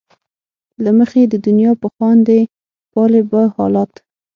[0.83, 2.39] له مخې د دنیا به خاندې
[2.93, 3.91] ،پالې به حالات